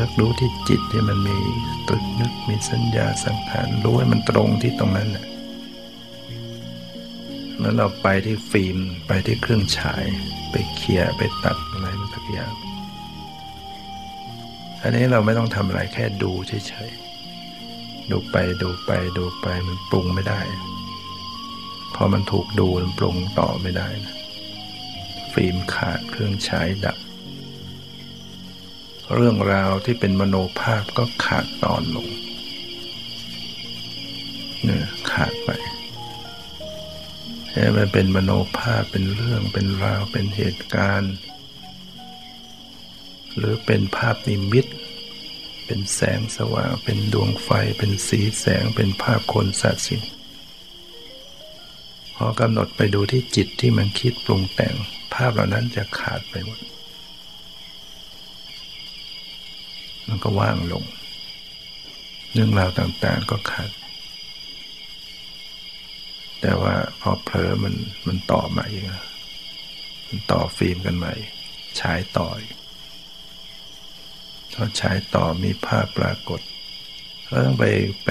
[0.00, 1.38] รับรู้ที่จิตที่มันมี
[1.88, 5.26] ตึกนึกมีสัญญาสังขารรู้ให้มันตรงที่ตรงนั้นแหละ
[7.60, 8.76] แล้วเราไปที่ฟิล์ม
[9.06, 10.04] ไปที่เครื่องฉาย
[10.50, 12.54] ไปเคลียร์ไปตัดอะไรมันสักอย่าง
[14.82, 20.40] อันนี้เราไม่ต้องทำอะไรแค่ดูเฉยๆดูไปดูไปดูไปมันปรุงไม่ได้
[21.94, 24.16] พอมันถูกดูมันปรุงต่อไม่ได้นะ
[25.32, 26.98] ฟิล์มขาดเครื่องฉายดับ
[29.14, 32.08] เรื่องราวที่เป็นมโนภาพก็ขาดตอนลง
[34.64, 35.50] เนี่ยขาดไป
[37.76, 41.14] มันเป็นมโนภาพเป็นเรื่องเป็นราวเป็นเหตุการณ์
[43.36, 44.66] หรือเป็นภาพนิมิต
[45.66, 50.02] เป็นแสงสว่าง เป็นดวงไฟ เป็นสีแสงเป็นภาพคนสัตว์สิ่ง
[52.16, 54.74] พอกำหนดไปดูที่จิตที่มันคิดปรุงแต่ง
[55.14, 56.58] ภาพเหล่านั้นจะขาดไปหมด
[60.10, 60.84] มันก็ว่างลง
[62.32, 63.70] เรื่องราวต่าง ๆก็ขาด
[66.40, 67.74] แต่ว่าพอเผลอมัน
[68.06, 68.84] มันต่อมาอีก
[70.08, 71.14] มันต่อฟิล์มกันใหม่
[71.80, 72.28] ฉายต่อ
[74.54, 76.40] พอฉายต่อมีภาพปรากฏ
[77.28, 77.64] ก็ต้องไป
[78.04, 78.08] ไป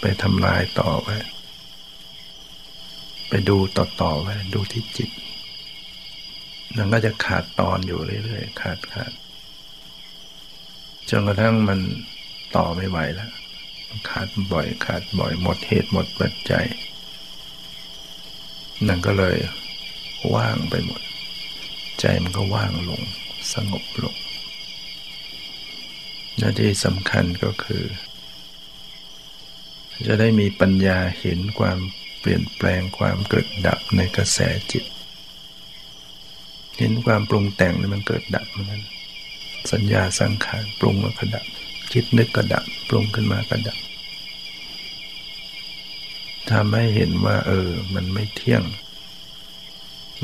[0.00, 1.16] ไปทำลายต่อไว้
[3.28, 5.10] ไปดูต่อต่อไว้ ดูที่จิต
[6.76, 9.12] มันก็จะขาดตอนอยู่เรื่อยๆ ขาดขาด
[11.10, 11.80] จนกระทั่งมัน
[12.56, 13.30] ต่อไม่ไหวแล้ว
[14.08, 16.66] ขาดบ่อย ขาดบ่อยหมดเหตุหมดปัจจัย
[18.88, 19.36] นั่นก็เลย
[20.34, 21.00] ว่างไปหมด
[22.00, 23.02] ใจมันก็ว่างลง
[23.52, 24.16] สงบลง
[26.38, 27.84] หน้าที่สำคัญก็คือ
[30.06, 31.78] จะได้มีปัญญาเห็นความ
[32.20, 34.38] เปลี่ยนแปลงความเกิดดับในกระแส
[34.72, 34.84] จิต
[36.78, 38.82] เห็นความปรุงแต่งนี่มันเกิดดับเหมือนกัน
[39.72, 41.44] สัญญาสังขารปรุงมากระดับ
[41.92, 43.78] คิดนึกกระดับ ปรุงขึ้นมากระดับ
[46.50, 48.62] ทำให้เห็นว่า เออ มันไม่เที่ยง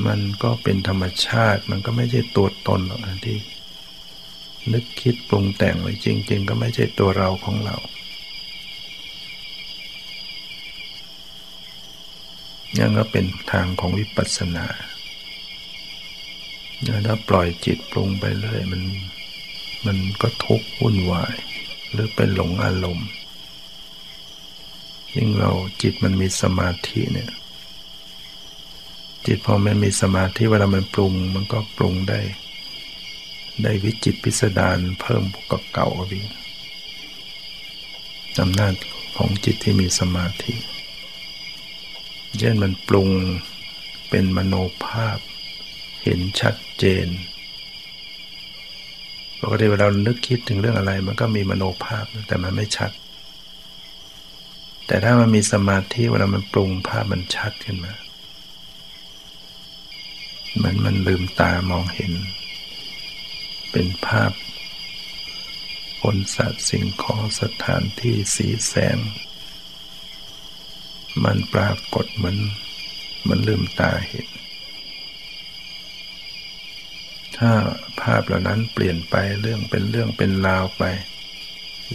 [0.06, 3.38] มันก็เป็นธรรมชาติ มันก็ไม่ใช่ตัวตนหรอกที่
[4.72, 7.76] นึกคิดปรุงแต่งไว้จริง ๆ ก็ไม่ใช่ตัวเราของเรา
[12.78, 14.66] ยังก็เป็นทางของวิปัสสนา
[17.06, 18.82] ถ้าปล่อยจิตปรุงไปเรื่อยมัน
[19.86, 21.34] มันก็ทุกข์วุ่นวาย
[21.90, 23.08] หรือเป็นหลงอารมณ์
[25.16, 25.50] ยิ่งเรา
[25.82, 27.30] จิตมันมีสมาธิเนี่ย
[29.26, 32.20] จิตพอมันมีสมาธิเวลามันปรุง มันก็ปรุงได้
[33.62, 36.26] ได้วิจิตพิสดารเพิ่มกับเก่าวิ่ง
[38.40, 38.74] อำนาจ
[39.16, 40.54] ของจิตที่มีสมาธิ
[42.38, 43.08] เช่นมันปรุง
[44.08, 45.18] เป็นมโนภาพ
[46.02, 47.06] เห็นชัดเจน
[49.42, 52.90] ปกติเวลาเรานึกคิดถึงเรื่องอะไร มันก็มีมโนภาพแต่มันไม่ชัด
[54.86, 57.94] แต่ถ้ามันมีสมาธิเวลามันปรุงภาพมันชัดขึ้นมา
[60.54, 62.12] เหมือนมันลืมตามองเห็น
[63.70, 64.32] เป็นภาพ
[66.02, 68.98] คนสัตว์สิ่งของสถานที่สีแสง
[71.24, 72.36] มันปรากฏเหมือน
[73.28, 74.28] มันลืมตาเห็น
[77.38, 77.52] ถ้า
[78.00, 80.84] ภาพเหล่านั้นเปลี่ยนไปเรื่องเป็นเรื่องเป็นราวไป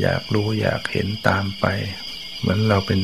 [0.02, 1.66] อยากรู้อยากเห็นตามไป
[2.40, 3.00] เหมือนเราเป็น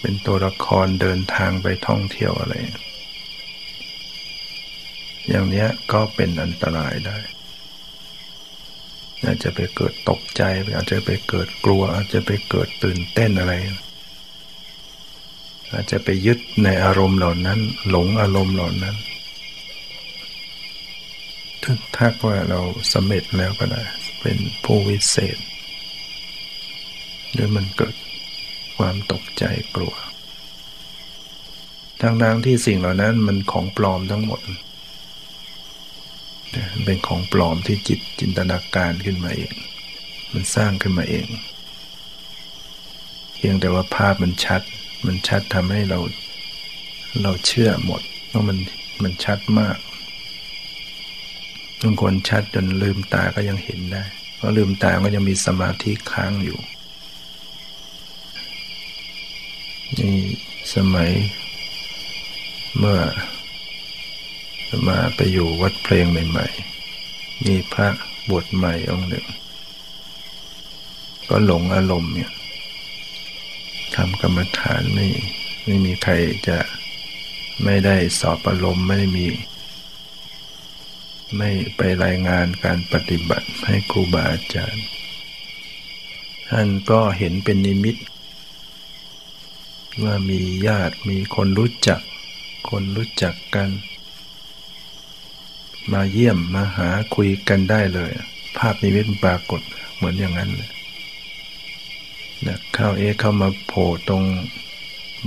[0.00, 2.54] เป็นตัวละครเดินทางไปท่องเที่ยวอะไร
[5.28, 7.18] อย่างนี้ก็เป็นอันตรายได้
[9.24, 10.42] อาจจะไปเกิดตกใจ
[10.76, 13.54] อาจจะไปเกิดกลัว อาจจะไปเกิดตื่นเต้นอะไร
[15.72, 18.96] อาจจะไปยึดในอารมณ์เหล่านั้น หลงอารมณ์เหล่านั้น
[21.64, 22.60] ทึกทักว่าเรา
[22.92, 23.82] สำเร็จแล้วก็ได้
[24.20, 25.38] เป็นผู้วิเศษ
[27.32, 27.94] หรือมันเกิด
[28.76, 29.44] ความตกใจ
[29.74, 29.94] กลัว
[32.00, 34.40] ทั้งๆที่สิ่งเหล่านั้นมันของปลอมทั้งหมด
[36.84, 39.54] เป็นของปลอมที่จิตจินตนาการขึ้นมาเอง
[40.32, 41.26] มันสร้างขึ้นมาเอง
[43.34, 44.62] เพียงแต่ว่าภาพมันชัด
[45.06, 45.98] มันชัดทำให้เรา
[47.22, 48.02] เราเชื่อหมด
[48.32, 48.58] ว่ามัน
[49.02, 49.76] มันชัดมาก
[51.84, 54.04] บางคนชัดจนลืมตาก็ยังเห็นได้
[54.36, 56.58] เพราะลืมตาก็ยังมีสมาธิค้างอยู่
[59.98, 60.18] นี่
[60.74, 61.10] สมัย
[62.78, 63.00] เมื่อ
[64.88, 67.88] มาไปอยู่วัดเพลงใหม่ๆ มีพระ
[68.30, 69.26] บวชใหม่องค์หนึ่ง
[71.28, 72.32] ก็หลงอารมณ์เนี่ย
[73.96, 75.06] ทำกรรมฐานไม่
[75.64, 76.12] ไม่มีใคร
[76.48, 76.58] จะ
[77.64, 79.26] ไม่ได้สอบอารมณ์ไม่ได้มี
[81.36, 84.84] ไม่ไปรายงานการปฏิบัติให้ครูบาอาจารย์
[86.50, 87.96] ท่านก็เห็นเป็นนิมิต
[90.04, 92.00] ว่ามีญาติมีคนรู้จัก
[92.70, 93.70] คนรู้จักกัน
[95.92, 98.10] มาเยี่ยมมาหาคุยกันได้เลย
[98.56, 99.60] ภาพนิมิตปรากฏ
[99.94, 100.70] เหมือนอย่างนั้นเลย
[102.46, 104.22] นะเข้าเอเข้ามาโผล่ตรง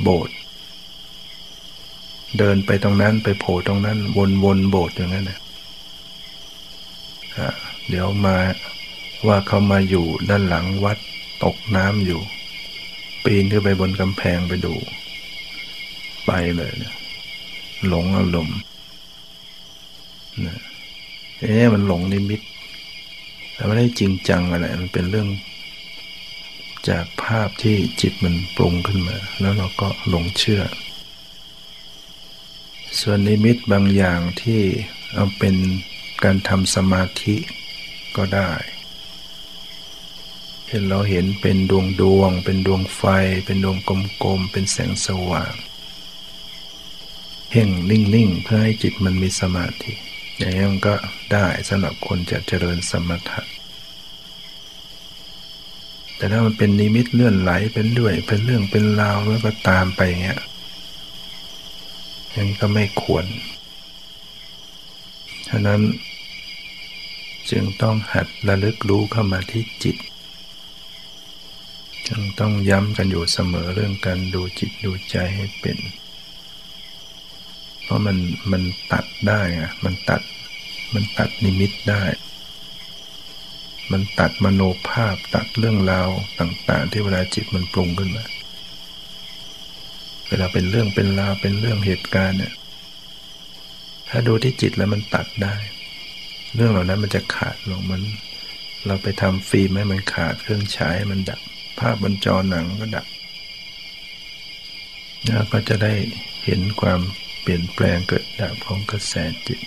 [0.01, 0.35] โบสถ์
[2.37, 5.39] เดินไปตรงนั้นไปโผล่ตรงนั้น วนวนโบสถ์อย่างนั้นนะ
[7.89, 8.37] เดี๋ยวมา
[9.27, 10.97] ว่าเขามาอยู่ด้านหลังวัด
[11.43, 12.21] ตกน้ำอยู่
[13.23, 14.75] ปีนขึ้นไปบนกำแพงไปดู
[16.25, 16.93] ไปเลยนะ
[17.87, 18.59] หลงอารมณ์
[20.45, 20.59] นะ
[21.41, 22.41] เอ๊ะมันหลงนิมิต
[23.53, 25.29] แต่ไม่ได้จริงจังอะไร มันเป็นเรื่อง
[26.89, 30.61] จากภาพที่จิตมันปรุงขึ้นมา แล้วเราก็หลงเชื่อ
[32.99, 34.61] ส่วนนิมิตบางอย่างที่
[35.13, 35.55] เอาเป็น
[36.23, 37.35] การทำสมาธิ
[38.17, 38.51] ก็ได้
[40.69, 43.03] เห็นเราเห็นเป็นดวงดวง เป็นดวงไฟ
[43.45, 43.77] เป็นดวง
[44.23, 45.53] กลมๆ เป็นแสงสว่าง
[47.49, 49.93] เพ่งนิ่งๆ เพื่อให้จิตมันมีสมาธิ
[50.37, 50.93] อย่างนี้นก็
[51.33, 53.41] ได้สำหรับคนจะเจริญสมถะ
[56.17, 60.41] แต่ถ้ามันเป็นนิมิตเลื่อนไหลเป็นด้วย เป็นเรื่องเป็นราวแล้วก็ตามไปเงี้ย
[62.31, 63.25] อย่างนี้ก็ไม่ควร
[65.47, 65.81] ฉะนั้น
[67.51, 69.97] จึงต้องหัดระลึกรู้เข้ามาที่จิต
[72.07, 75.77] จึงต้องย้ำกันอยู่เสมอเรื่องการดูจิตดูใจให้เป็น
[77.83, 78.17] เพราะมัน
[78.51, 80.21] มันตัดได้อะมันตัด
[80.93, 82.03] มันตัดนิมิตได้
[83.91, 86.09] มันตัดมโนภาพตัดเรื่องราว
[86.39, 88.25] ต่าง ๆ ที่เวลาจิตมันปรุงขึ้นมา
[90.27, 92.53] เวลาเป็นเรื่องเป็นราวเป็นเรื่องเหตุการณ์เนี่ย
[94.09, 95.55] ถ้าดูที่จิตแล้วมันตัดได้
[96.55, 98.01] เรื่องเหล่านั้นมันจะขาดลงมัน
[98.85, 101.39] เราไปทำฟิล์มให้มันขาดเครื่องฉายมันดับ
[101.79, 103.07] ภาพบนจอหนังก็ดับ
[105.25, 105.93] แล้วก็จะได้
[106.45, 106.99] เห็นความ
[107.41, 109.13] เปลี่ยนแปลงเกิดดับของกระแส
[109.47, 109.59] จิต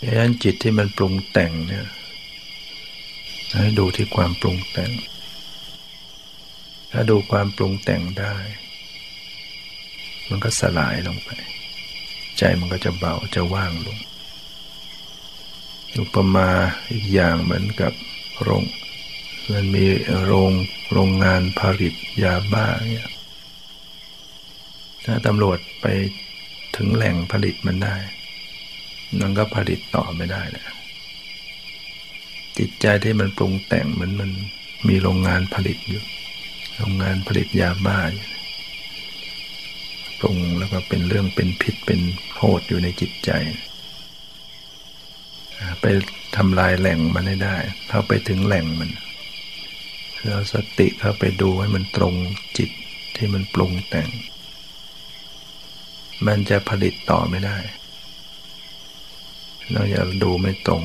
[0.00, 1.86] ดังนั้นจิตที่มันปรุงแต่งเนี่ย
[3.60, 4.90] ให้ดูที่ความปรุงแต่ง
[6.90, 8.34] ถ้าดูความปรุงแต่งได้
[10.28, 11.30] มันก็สลายลงไป
[12.38, 13.98] ใจมันก็จะเบาจะว่างลง
[15.98, 16.48] อุปมา
[16.92, 17.92] อีกอย่างเหมือนกับ
[18.42, 18.64] โรง
[19.52, 19.84] มันมี
[20.24, 20.52] โรง
[20.92, 23.10] โรงงานผลิตยาบ้าเนี่ย
[25.04, 25.86] ถ้าตำรวจไป
[26.76, 27.96] ถึงแหล่งผลิตมันได้
[29.20, 30.66] มันก็ผลิตต่อไม่ได้แหละ
[32.58, 34.30] จิตใจที่มันปรุงแต่งเหมือนมัน
[34.88, 36.02] มีโรงงานผลิตอยู่
[36.76, 38.28] โรงงานผลิตยาบ้าอยู่
[40.20, 42.00] ปรุงแล้วก็เป็นเรื่องเป็นพิษเป็น
[42.36, 43.30] โทษอยู่ในจิตใจ
[45.80, 45.86] ไป
[46.36, 47.56] ทำลายแหล่งมันได้ได้
[47.88, 48.90] เข้าไปถึงแหล่งมัน
[50.28, 52.14] เราสติเข้าไปดูให้มันตรง
[52.58, 52.70] จิต
[53.16, 54.10] ที่มันปรุงแต่ง
[56.26, 57.58] มันจะผลิตต่อไม่ได้
[59.70, 60.82] เราอย่าดูไม่ตรง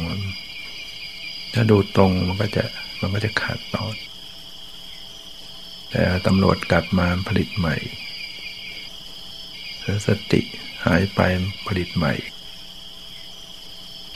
[1.54, 2.64] ถ้าดูตรงมันก็จะ
[3.00, 3.96] มันก็จะขาดตอน
[5.90, 7.76] แต่ตำรวจกลับมาผลิตใหม่
[9.82, 10.42] แล้วสติ
[10.86, 11.20] หายไป
[11.68, 12.14] ผลิตใหม่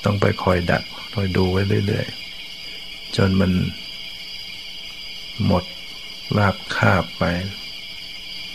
[0.04, 3.52] ต้องไปคอยดักคอยดูไว้เรื่อยๆ จนมัน
[5.46, 5.64] หมด
[6.38, 7.24] ราบคาบไป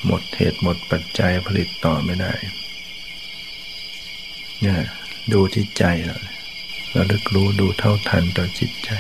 [0.07, 2.33] หมดเหตุหมดปัจจัยผลิตต่อไม่ได้
[4.61, 4.81] เนี่ย
[5.33, 6.19] ดูที่ใจเรา
[6.95, 8.91] ระลึกรู้ดูเท่าทันต่อจิตใจ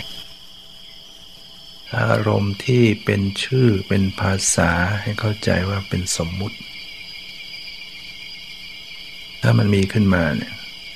[1.99, 4.71] อารมณ์ที่เป็นชื่อเป็นภาษา
[5.03, 6.59] ให้เข้าใจว่าเป็นสมมุติ
[9.43, 10.55] ถ้ามันมีขึ้นมาเนี่ย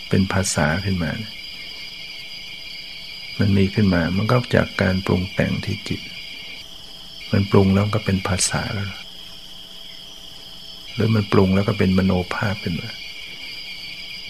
[0.08, 1.32] เป็นภาษาขึ้นมาเนี่ย
[3.40, 6.00] มันมีขึ้นมา มันก็จากการปรุงแต่งที่จิต
[7.32, 8.86] มันปรุงแล้วก็เป็นภาษาแล้ว
[10.94, 12.90] หรือมันปรุงแล้วก็เป็นมโนภาพเป็นมา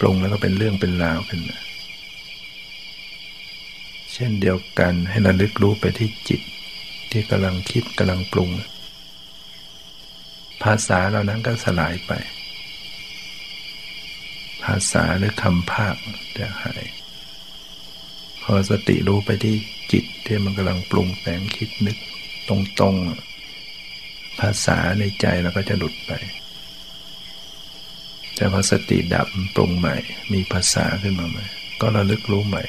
[0.00, 1.58] ปรุงแล้วก็เป็นเรื่องเป็นราวขึ้นมา
[4.12, 6.40] เช่นเดียวกันให้ระลึกรู้ไปที่จิต
[7.10, 8.50] ที่กำลังคิดกำลังปรุง
[10.62, 12.12] ภาษาเหล่านั้นก็สลายไป
[14.64, 15.96] ภาษาหรือคำภาค
[16.38, 16.84] จะหาย
[18.42, 19.56] พอสติรู้ไปที่
[19.92, 21.98] จิตที่มันกำลังปรุงแต่งคิดนึก
[22.48, 22.50] ต
[22.82, 26.12] รงๆ ภาษาในใจเราก็จะหลุดไป
[28.34, 29.96] แต่พอสติดับปรุงใหม่
[30.32, 31.44] มีภาษาขึ้นมาใหม่
[31.80, 32.64] ก็ระลึกรู้ใหม่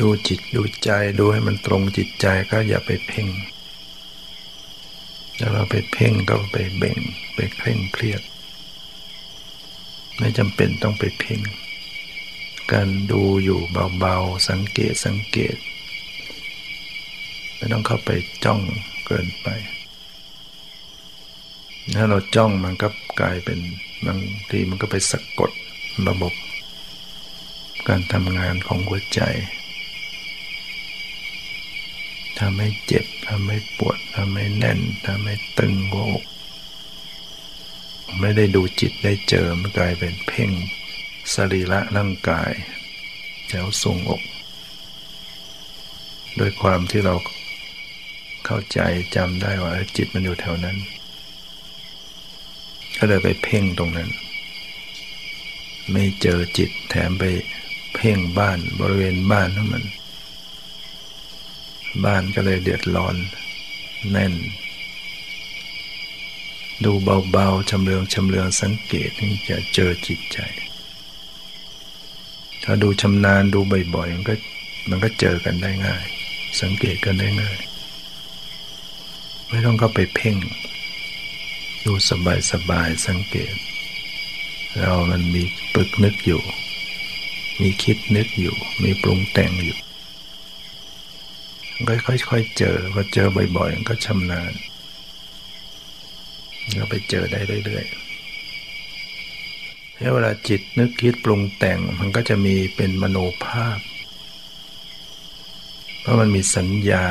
[0.00, 3.28] ดูจิตดูใจดูให้มันตรงจิตใจก็อย่าไปเพ่ง
[5.38, 6.98] ถ้าเราไปเพ่งก็ไปเบ่ง
[7.34, 8.22] ไปเคร่งเครียด
[10.18, 11.40] ไม่จำเป็นต้องไปเพ่ง
[12.72, 13.60] การดูอยู่
[13.98, 15.56] เบาๆ สังเกตสังเกต
[17.56, 18.10] ไม่ต้องเข้าไป
[18.44, 18.60] จ้อง
[19.06, 19.48] เกินไป
[21.94, 22.88] ถ้าเราจ้องมันก็
[23.20, 23.58] กลายเป็น
[24.06, 24.18] บาง
[24.50, 25.50] ทีมันก็ไปสะกด
[26.08, 26.32] ระบบ
[27.88, 29.20] การทำงานของหัวใจ
[32.38, 36.24] ทำให้เจ็บทำให้ปวดทำให้แน่นทำให้ตึงหัวอก
[38.20, 40.50] ไม่ได้ดูจิตได้เจอมันกลายเป็นเพ่ง
[41.34, 42.52] สรีระร่างกาย
[43.48, 44.22] แถวทรงอก
[46.36, 47.14] โดยความที่เรา
[48.44, 48.80] เข้าใจ
[49.16, 50.76] จำได้ว่าจิตมันอยู่แถวนั้น
[52.96, 54.10] ก็เลยไปเพ่งตรงนั้น
[55.92, 57.24] ไม่เจอจิตแถมไป
[57.94, 59.84] เพ่งบ้านบริเวณบ้านนั่นมัน
[62.04, 63.16] บ้านก็เลยเดือดร้อน
[64.10, 64.34] แน่น
[66.84, 66.92] ดู
[67.30, 70.38] เบาๆชำเลืองชำเลืองสังเกตนี่จะเจอจิตใจ
[72.64, 73.60] ถ้าดูชำนาญดู
[73.94, 74.34] บ่อยๆมันก็
[74.90, 76.04] มันก็เจอกันได้ง่าย
[76.60, 77.58] สังเกตกันได้ง่าย
[79.48, 80.36] ไม่ต้องเข้าไปเพ่ง
[81.84, 81.92] ดู
[82.50, 83.54] สบายๆสังเกต
[84.78, 85.42] เรามันมี
[85.74, 86.42] ปึกนึกอยู่
[87.60, 89.78] มีคิดนึกอยู่ มีปรุงแต่งอยู่
[91.88, 94.52] ก็ค่อยๆเจอพอเจอบ่อยๆมันก็ชำนาญ
[96.78, 98.11] ก็ไปเจอได้เรื่อยๆ
[100.02, 103.78] แล้วเวลาจิตนึกคิดปรุงแต่งมันก็จะมีเป็นมโนภาพ
[106.00, 107.04] เพราะมันมีสัญญา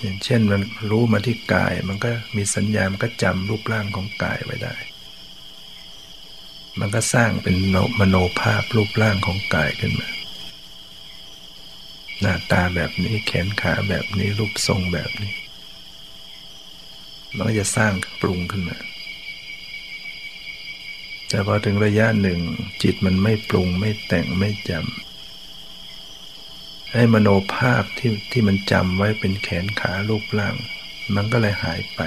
[0.00, 4.74] อย่างเช่นมันรู้มาที่กาย มันก็มีสัญญา มันก็จำรูปร่างของกายไว้ได้
[6.80, 7.56] มันก็สร้างเป็น
[8.00, 10.08] มโนภาพรูปร่างของกายขึ้นมา
[12.20, 15.34] หน้าตาแบบนี้แขนขาแบบนี้รูปทรงแบบนี้
[17.34, 18.78] มันก็จะสร้างปรุงขึ้นมา
[21.28, 22.40] แต่พอถึงระยะหนึ่ง
[22.82, 30.54] จิตมันไม่ปรุงไม่แต่งไม่จำให้มโนภาพที่ที่มันจำไว้เป็นแขนขารูปร่าง
[31.14, 32.00] มันก็เลยหายไป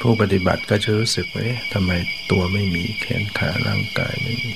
[0.00, 1.90] ผู้ปฏิบัติก็จะรู้สึกว่าทำไม
[2.30, 4.52] ตัวไม่มีแขนขาร่างกายไม่มี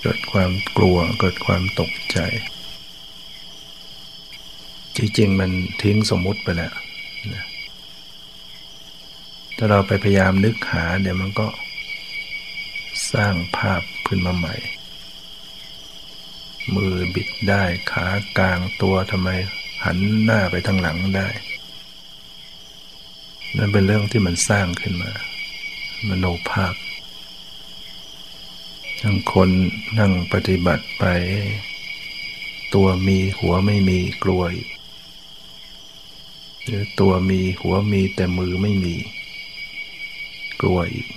[0.00, 2.18] เกิดความกลัวเกิดความตกใจ
[4.96, 5.50] จริงๆ มัน
[5.82, 6.72] ทิ้งสมมุติไปแล้ว
[7.34, 7.44] นะ
[9.56, 11.46] ถ้าเราไปพยายามนึกหาเดี๋ยวมันก็
[13.12, 14.54] สร้างภาพขึ้นมาใหม่
[16.74, 18.06] มือบิดได้ขา
[18.38, 19.28] กลางตัวทำไม
[19.84, 21.28] หันหน้าไปทางหลังได้
[23.56, 25.12] นั่นเป็นเรื่องที่มันสร้างขึ้นมา
[26.08, 26.74] มโนภาพ
[29.02, 29.50] ทั้งคน
[29.98, 31.04] นั่งปฏิบัติไป
[32.74, 34.42] ตัวมีหัวไม่มีกลัว
[36.64, 38.94] หรือตัวมีหัวมีแต่มือไม่มี
[40.62, 41.08] กลัวอีก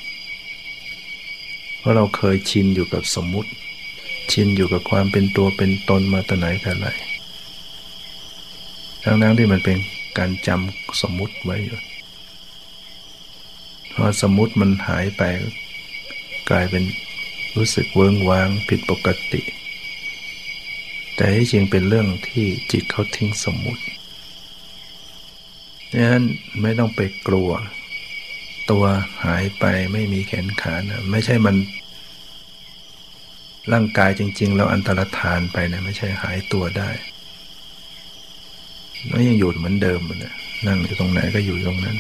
[1.80, 3.52] เพราะเราเคยชินอยู่กับสมมุติ
[4.32, 6.88] ชินอยู่กับความเป็นตัวเป็นตนมาแต่ไหนแต่ไร
[9.04, 9.78] ทั้งนั้นที่มันเป็น
[10.18, 11.80] การจำสมมุติไว้อยู่
[13.94, 15.24] พอสมมุติมันหายไป
[16.50, 16.84] กลายเป็น
[17.56, 19.42] รู้สึกเวิ้งว้างผิดปกติ
[21.16, 23.84] แต่ที่จริงเป็นเรื่องที่จิตเขาทิ้งสมมุติ
[25.92, 26.24] ดังนั้น
[26.62, 27.50] ไม่ต้องไปกลัว
[28.72, 28.86] ตัว
[29.26, 31.56] หายไปไม่มีแขนขานะไม่ใช่มัน
[33.74, 36.90] ร่างกายจริง ๆ เราอันตรธานไปนะไม่ใช่หายตัวได้
[39.08, 40.34] แล้วยังอยู่เหมือนเดิมนะ
[40.68, 41.98] นั่งอยู่ตรงไหนก็อยู่ตรงนั้น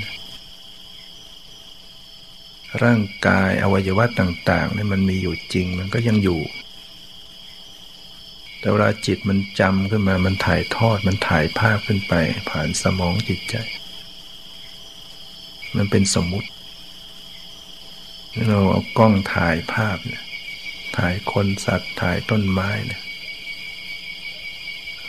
[2.83, 6.41] ร่างกายอวัยวะต่างๆนี่มันมีอยู่จริงมันก็ยังอยู่
[8.59, 12.13] แต่เวลาจิตมันจำขึ้นมามันถ่ายทอดมันถ่ายภาพขึ้นไป
[12.49, 13.55] ผ่านสมองจิตใจ
[15.77, 16.49] มันเป็นสมมุติ
[18.49, 20.23] เราเอากล้องถ่ายภาพเนี่ย
[20.97, 23.01] ถ่ายคนสัตว์ถ่ายต้นไม้เนี่ย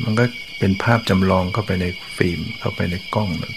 [0.03, 0.25] มันก็
[0.59, 3.55] เป็นภาพจำลองเข้าไปในฟิล์มเข้าไปในกล้องนั่น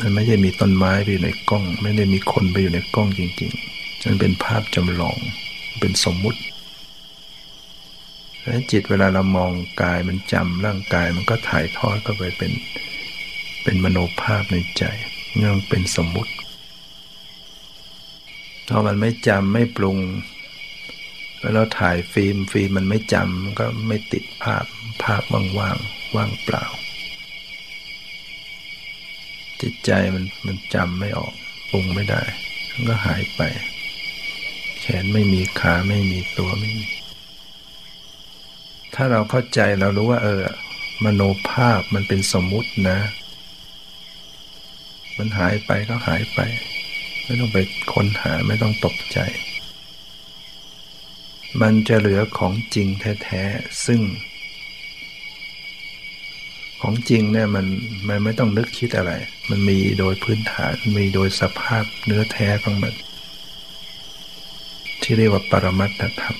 [0.00, 5.18] มันไม่ใช่มีต้นไม้ไปอยู่ในกล้อง ไม่ได้มีคนไปอยู่ในกล้องจริงๆมันเป็นภาพจำลอง
[5.80, 6.40] เป็นสมมุติ
[8.42, 12.52] แล้วจิตเวลาเรามองกายมันจำร่างกายมันก็ถ่ายทอดเข้าไปเป็น
[13.62, 14.84] เป็นมโนภาพในใจ
[15.40, 16.32] นั่นเป็นสมมุติ
[18.68, 19.98] พอมันไม่จำไม่ปรุง
[21.54, 24.64] แล้วถ่ายฟิล์มฟิล์มมันไม่จำมันก็ไม่ติดภาพ
[25.02, 25.22] ภาพ
[25.58, 26.64] ว่างๆว่างเปล่า
[29.60, 31.32] จิตใจมันมันจำไม่ออก
[31.70, 32.22] ปรุงไม่ได้
[32.70, 33.40] มันก็หายไป
[34.80, 36.88] แขนไม่มีขาไม่มีตัวไม่มี
[38.94, 40.40] ถ้าเราเข้าใจเรารู้ว่า เออ
[41.04, 42.98] มโนภาพมันเป็นสมมุตินะ
[45.18, 46.40] มันหายไปก็หายไป
[47.24, 47.58] ไม่ต้องไป
[47.92, 49.18] ค้นหาไม่ต้องตกใจ
[51.62, 52.88] มันจะเหลือของจริง
[53.22, 54.00] แท้ๆ ซึ่ง
[56.82, 57.66] ของจริงเนี่ยมัน
[58.08, 59.12] มันไม่ต้องนึกคิดอะไร
[59.50, 62.94] มันมีโดยพื้นฐานมีโดยสภาพเนื้อแท้ของมัน
[65.02, 66.38] ที่เรียกว่าปรมัตถธรรม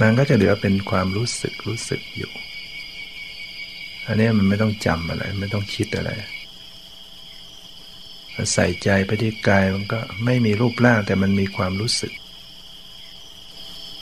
[0.00, 2.32] มันก็จะเหลือเป็นความรู้สึกรู้สึกอยู่
[4.06, 6.10] อันนี้มันไม่ต้องจำอะไร ไม่ต้องคิดอะไร
[8.52, 12.12] ใส่ใจไปที่กายมันก็ไม่มีรูปร่างแต่มันมีความรู้สึก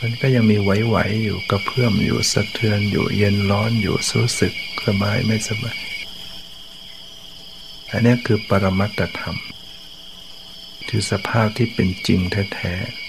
[0.01, 4.53] มันก็ยังมีไหวๆอยู่กระเพื่อมอยู่สะเทือนอยู่เย็นร้อนอยู่รู้สึก
[4.87, 5.77] สบายไม่สบาย
[7.91, 9.37] อันนี้คือปรมัตธรรม
[10.89, 12.21] คือสภาพที่เป็นจริง
[12.55, 13.09] แท้ๆ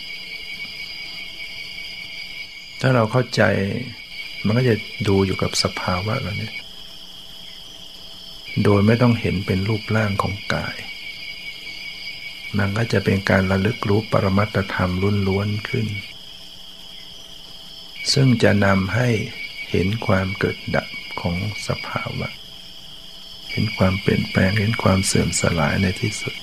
[2.79, 3.41] ถ้าเราเข้าใจ
[4.45, 4.75] มันก็จะ
[5.07, 6.51] ดูอยู่กับสภาวะแบบนี้
[8.63, 10.75] โดยไม่ต้องเห็นเป็นรูปร่างของกาย
[12.57, 15.87] มันก็จะเป็นการระลึกรู้ปรมัตธรรมรุ่นล้วนขึ้น
[18.13, 19.09] ซึ่งจะนำให้
[19.71, 20.87] เห็นความเกิดดับ
[21.21, 21.37] ของ
[21.67, 22.27] สภาวะ
[23.51, 26.35] เห็นความเปลี่ยนแปลงเห็นความเสื่อมสลายในที่สุด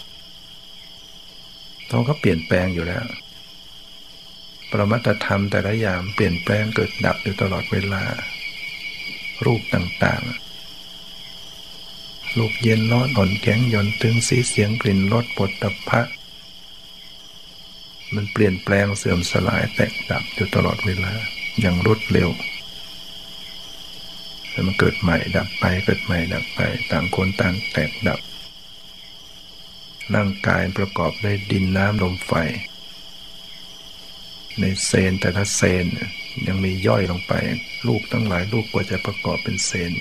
[1.89, 3.05] เราก็เปลี่ยนแปลงอยู่แล้ว
[4.71, 8.03] ปรมัตธรรมแต่ละอย่างเปลี่ยนแปลงเกิดดับอยู่ตลอดเวลา
[9.45, 10.46] รูปต่างๆ
[12.39, 16.01] รูปเย็นร้อนอ่อนแข็งย่อนตึงสีเสียงกลิ่นรสปดตภะ
[18.15, 21.13] มันเปลี่ยนแปลงเสื่อมสลายแตกดับอยู่ตลอดเวลา
[21.61, 22.31] อย่างรวดเร็ว
[24.51, 28.21] แล้วมันเกิดใหม่ดับไปเกิดใหม่ดับไป ต่างคนต่างแตกดับ
[30.15, 32.33] ร่างกายประกอบด้วยดินน้ำลมไฟ
[34.61, 35.85] ในเซนแต่ละเซน
[36.47, 37.33] ยังมีย่อยลงไป
[37.87, 39.93] ลูกตั้งหลายลูกกว่าจะประกอบเป็นเซน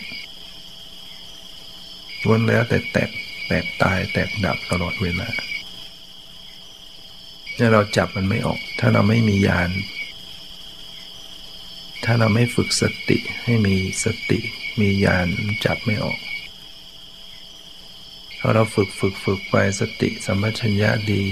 [2.26, 3.10] ล้วนแล้วแต่แตก
[3.48, 5.28] แตกตายแตกดับตลอดเวลา
[7.58, 9.72] ถ้าเราจับมันไม่ออก ถ้าเราไม่มียาน
[12.06, 14.40] ถ้าเราไม่ฝึกสติให้มีสติ
[14.80, 15.28] มีญาณ
[15.66, 16.20] จับไม่ออก
[18.40, 21.24] พอเราฝึกฝึกฝึกไปสติสัมปชัญญะดี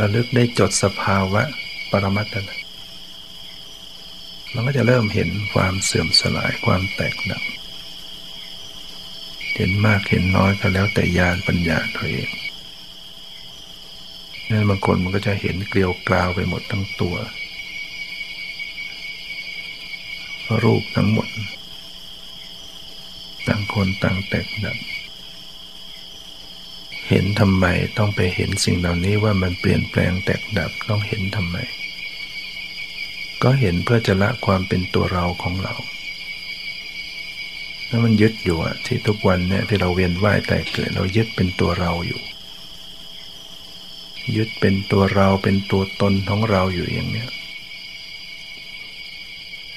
[0.00, 1.42] ระลึกได้จดสภาวะ
[1.90, 2.58] ปรมัตถะ
[4.52, 7.42] มันก็จะเริ่มเห็นความเสื่อมสลายความแตกดับ
[9.56, 12.28] เห็นมากเห็นน้อยก็แล้วแต่ญาณปัญญาตัวเอง
[14.50, 17.16] นั่นบางคนมันก็จะเห็นเกลียวกราวไปหมดทั้งตัว
[20.62, 21.28] รูปทั้งหมด
[23.46, 24.78] ต่างคนต่างแตกดับ
[27.08, 27.66] เห็นทำไม
[27.98, 31.56] ต้องไปเห็นสิ่งเหล่านี้ว่ามันเปลี่ยนแปลงแตกดับต้องเห็นทำไม
[33.42, 35.74] ก็เห็นเพื่อจะละความเป็นตัวเราของเรา
[37.94, 42.20] แล้วมันยึดอยู่อะที่ทุกวันเนี่ยที่เราเวียนว่ายแต่เกิด เรายึดเป็นตัวเราอยู่
[44.36, 47.30] ยึดเป็นตัวเราเป็นตัวตนของเราอยู่อย่างเนี้ย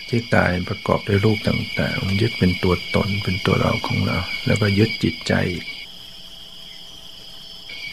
[0.07, 5.33] ที่กายประกอบด้วยรูปต่าง ๆ ยึดเป็นตัวตนเป็นตัวเราของเรา แล้วก็ยึดจิตใจ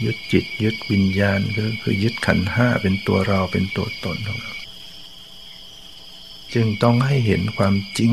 [0.04, 4.52] ยึดจิตยึดวิญญาณก็คือยึดขันห้าเป็นตัวเราเป็นตัวตนของเรา
[6.54, 8.12] จึงต้องให้เห็นความจริง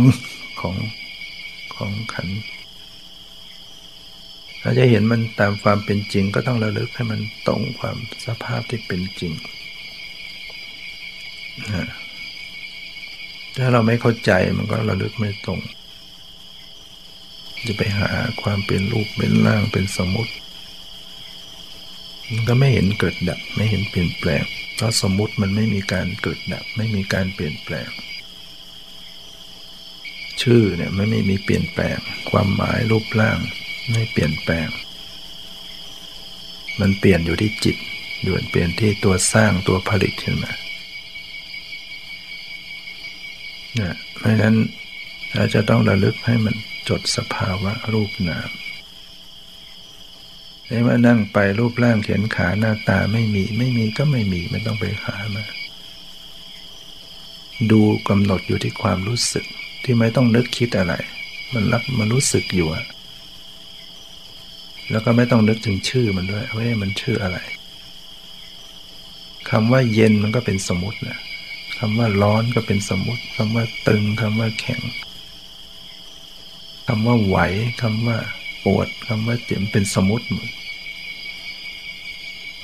[0.61, 0.75] ของ
[1.81, 2.27] ของขัน
[4.61, 9.33] ถ้าจะเห็นมันตามความเป็นจริงก็ต้องระลึกให้มันตรงความสภาพที่เป็นจริง
[13.57, 15.59] ถ้าเราไม่เข้าใจมันก็ระลึกไม่ตรง
[17.67, 18.09] จะไปหา
[18.41, 20.33] ความเป็นรูปเป็นร่างเป็นสมมติ
[22.31, 24.43] มันก็ไม่เห็นเกิดดับ ไม่เห็นเปลี่ยนแปลง
[24.75, 27.89] เพราะสมมติมันไม่มีการเกิดดับ ไม่มีการเปลี่ยนแปลง
[30.41, 31.97] ชื่อเนี่ยไม่ไม่มีเปลี่ยนแปลง
[32.29, 33.39] ความหมายรูปร่าง
[33.91, 34.67] ไม่เปลี่ยนแปลง
[36.79, 37.77] มันเปลี่ยนอยู่ที่จิต
[38.23, 40.53] อยู่เปลี่ยนที่ตัวสร้างตัวผลิตขึ้นมา
[43.75, 44.55] เนะเพราะฉะนั้น
[45.35, 46.55] เราจะต้องระลึกให้มัน
[46.89, 48.49] จดสภาวะรูปนาม
[50.65, 55.43] ไม่ว่านั่งไปรูปร่างเขียนขาหน้าตาไม่มีไม่มีก็ไม่มีไม่ต้องไปหามา
[57.71, 59.45] ดูกำหนดอยู่ที่ความรู้สึก
[59.83, 60.93] ที่ไม่ต้องนึกคิดอะไร
[61.53, 62.85] มันรับมันรู้สึกอยู่อะ
[64.91, 67.37] แล้วก็ไม่ต้องนึกถึงชื่อมันด้วยว่ามันชื่ออะไร
[69.49, 71.19] คำว่าเย็นมันก็เป็นสมมตินะ
[71.77, 74.81] คำว่าร้อนก็เป็นสมมติคำว่าตึงคำว่าแข็ง
[76.87, 77.37] คำว่าไหว
[77.81, 78.17] คำว่า
[78.65, 80.49] ปวดคำว่าเจ็บเป็นสมมติหมด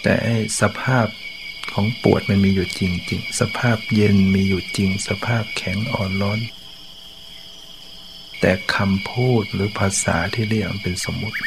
[0.04, 0.16] แต่
[0.62, 1.08] สภาพ
[1.74, 6.40] ของปวดมันมีอยู่จริงๆสภาพเย็นมีอยู่จริง สภาพแข็งอ่อนร้อน
[8.40, 11.38] แต่คำพูดหรือภาษาที่เรียกเป็นสมมติ